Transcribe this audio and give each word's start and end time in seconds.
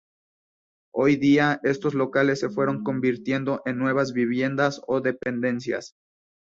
Hoy 0.95 1.17
día 1.17 1.59
estos 1.61 1.93
locales 1.93 2.39
se 2.39 2.49
fueron 2.49 2.83
convirtiendo 2.83 3.61
en 3.65 3.77
nuevas 3.77 4.13
viviendas 4.13 4.81
o 4.87 4.99
dependencias. 4.99 5.93